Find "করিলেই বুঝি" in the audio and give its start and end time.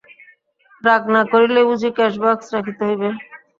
1.31-1.89